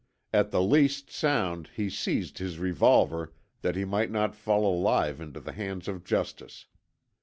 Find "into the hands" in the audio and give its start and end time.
5.21-5.87